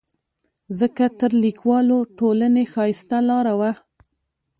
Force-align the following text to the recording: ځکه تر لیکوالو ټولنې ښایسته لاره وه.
ځکه 0.79 1.03
تر 1.19 1.31
لیکوالو 1.43 1.97
ټولنې 2.17 2.63
ښایسته 2.73 3.17
لاره 3.29 3.53
وه. 3.59 3.71